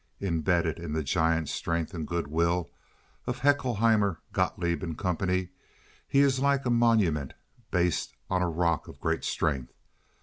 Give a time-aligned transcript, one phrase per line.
[0.19, 2.71] Embedded in the giant strength and good will
[3.27, 5.25] of Haeckelheimer, Gotloeb & Co.,
[6.07, 7.35] he is like a monument
[7.69, 9.73] based on a rock of great strength.